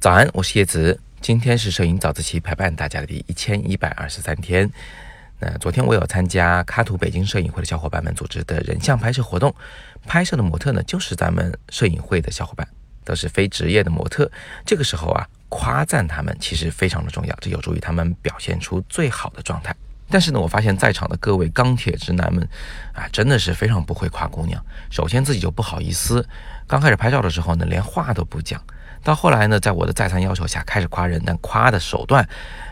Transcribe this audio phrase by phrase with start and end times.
[0.00, 1.00] 早安，我是叶子。
[1.20, 4.70] 今天是摄影早自习陪伴大家的第一千一百二十三天。
[5.40, 9.54] 那昨天我有参加卡图北京摄影会的小伙伴们组织的人像拍摄活动，
[10.06, 12.66] 拍摄的模特呢就是咱们摄影会的小伙伴，
[13.04, 14.30] 都是非职业的模特。
[14.64, 19.74] 这个时候啊，夸赞他们其实非常的重要，这有助于他们表现出最好的状态。
[20.10, 22.48] 但是呢，我发现在场的各位钢铁直男们，
[22.92, 24.62] 啊，真的是非常不会夸姑娘。
[24.90, 26.26] 首先自己就不好意思，
[26.66, 28.62] 刚开始拍照的时候呢，连话都不讲。
[29.02, 32.28] 到后来呢，在我的再三要求下，开始夸人，但夸的手段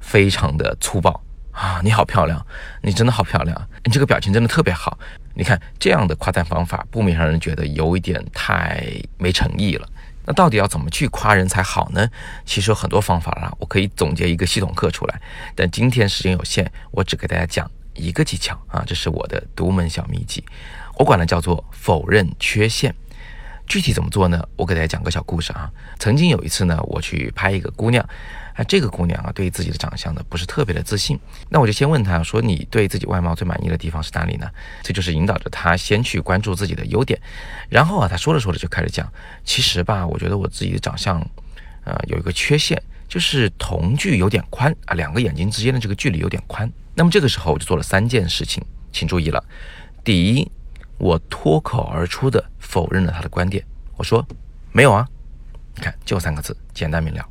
[0.00, 1.80] 非常的粗暴啊！
[1.82, 2.44] 你好漂亮，
[2.82, 4.98] 你真的好漂亮，你这个表情真的特别好。
[5.32, 8.84] 你看这样的夸赞方法，不免让人觉得有一点太
[9.16, 9.88] 没诚意了。
[10.26, 12.08] 那到底要怎么去夸人才好呢？
[12.44, 15.20] 其实有很多方法啦，我可以总结一个系统课出来。
[15.54, 20.44] 但今天时间有限，我只给大家讲一个技巧啊，这是我的独门小秘籍，
[20.96, 22.94] 我管它叫做否认缺陷。
[23.70, 24.44] 具体怎么做呢？
[24.56, 25.70] 我给大家讲个小故事啊。
[26.00, 28.04] 曾经有一次呢，我去拍一个姑娘，
[28.56, 31.16] 啊，这个姑娘啊，对自己的长相呢不是特别的自信。
[31.48, 34.50] 那我就先问她说：“你对自己外貌最满意的地方是哪里呢？”
[34.82, 37.16] 这就是引导着她先去关注自己的优点。
[37.68, 39.08] 然后啊，她说着说着就开始讲
[39.46, 41.24] ：“其实吧，我觉得我自己的长相，
[41.84, 49.44] 呃，有一个缺陷，就是瞳距有点宽啊，两个眼睛之间的这个距离有点宽。”那么这个时候我就做了三件事情，请注意了。
[50.02, 50.50] 第一。
[51.00, 53.64] 我脱口而出的否认了他的观点，
[53.96, 54.24] 我说
[54.70, 55.08] 没有啊，
[55.74, 57.26] 你看就三个字，简单明了。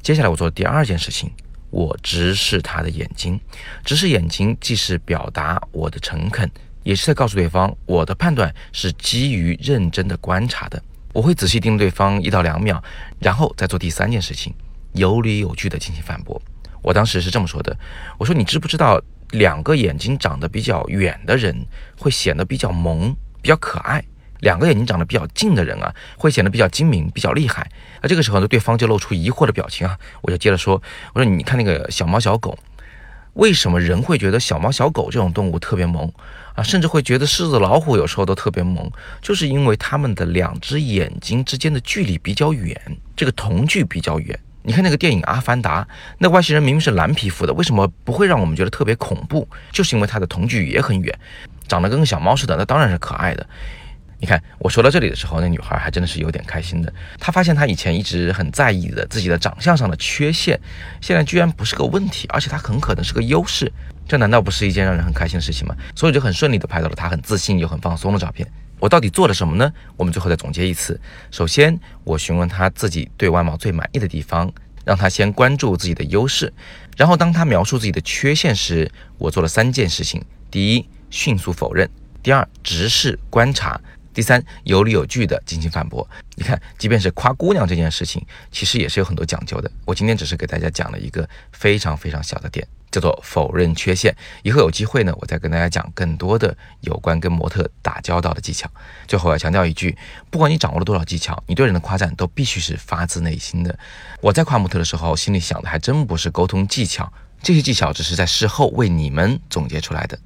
[0.00, 1.28] 接下来我做的第二件事情，
[1.70, 3.38] 我直视他的眼睛，
[3.84, 6.48] 直视眼睛既是表达我的诚恳，
[6.84, 10.80] 也是在告诉对方我的判断是基于认真的观察的。
[11.12, 12.80] 我会仔细盯对方一到两秒，
[13.18, 14.54] 然后再做第三件事情，
[14.92, 16.40] 有理有据的进行反驳。
[16.80, 17.76] 我当时是这么说的，
[18.18, 19.02] 我说你知不知道？
[19.30, 21.54] 两个眼睛长得比较远的人
[21.98, 24.00] 会显得比较萌、比较可爱；
[24.40, 27.68] 两个眼睛长得比较近的人啊，会显得比较精明、比较厉害。
[28.02, 30.80] 那这个时候呢，对方就露出疑惑的表情啊，我就接着说
[31.14, 32.56] ：“我说你看那个小猫小狗，
[33.34, 36.12] 为什么人会觉得小猫小狗这种动物特别萌
[36.54, 36.62] 啊？
[36.62, 42.80] 甚至会觉得狮子老虎有时候都特别萌，就是因为它们的两只眼睛之间的距离比较远，
[43.16, 45.82] 这个瞳距比较远。”你看那个电影《阿凡达》，
[46.16, 49.46] 那外星人明明是蓝皮肤的，为什么不会让我们觉得特别恐怖？
[49.70, 51.14] 就是因为它的瞳距也很远，
[51.68, 53.46] 长得跟个小猫似的，那当然是可爱的。
[54.18, 56.90] 你看我说到这里的时候，那女孩还真的是有点开心的。
[57.18, 60.58] 她发现她以前一直很在意的自己的长相上的缺陷，
[61.02, 63.70] 现在居然不是个问题，而且它很可能是个优势。
[64.08, 65.76] 这难道不是一件让人很开心的事情吗？
[65.94, 68.50] 所以就很顺利的拍到了她很自信又很放松的照片。
[68.84, 69.72] 我到底做了什么呢？
[69.96, 71.00] 我们最后再总结一次。
[71.30, 74.52] 首先，我询问他自己对外貌最满意的地方，
[74.84, 76.52] 让他先关注自己的优势。
[76.94, 81.88] 然后，当他描述自己的缺陷时，我做了三件事情：第一，迅速否认；
[82.22, 83.80] 第二，直视观察；
[84.12, 86.06] 第三，有理有据的进行反驳。
[86.34, 89.70] 你看，即便是夸姑娘这件事情，其实也是有很多讲究的。
[89.86, 92.68] 我今天只是给大家讲了一个非常非常小的点。
[92.94, 94.14] 叫做否认缺陷。
[94.44, 98.70] 以后有机会呢，我再跟大家讲更多的有关跟模特打交道的技巧。
[99.08, 99.98] 最后要强调一句，
[100.30, 103.76] 不管你掌握了多少技巧，你对人的夸赞都必须是发自内心的。
[104.20, 107.12] 我在夸模特的时候，心里想的还真不是沟通技巧，
[107.42, 110.16] 这些技巧只是在事后为你们总结出来的。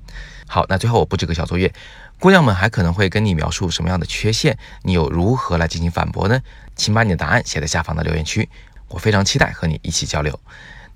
[0.47, 1.73] 好，那最后我布置个小作业，
[2.21, 6.41] 姑娘们还可能会跟你描述什么样的缺陷，你又如何来进行反驳呢？
[6.77, 8.49] 请把你的答案写在下方的留言区，
[8.89, 10.39] 我非常期待和你一起交流。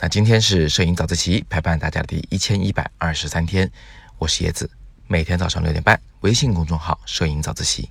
[0.02, 3.70] 那今天是摄影早自习陪伴大家的第一千一百二十三天，
[4.18, 4.68] 我是叶子，
[5.06, 7.88] 每天早上六点半，微信公众号“摄影早自习”，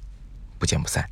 [0.59, 1.09] 不见不散。